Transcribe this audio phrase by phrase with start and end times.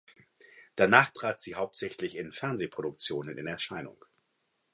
[0.75, 4.03] Danach trat sie hauptsächlich in Fernsehproduktionen in Erscheinung.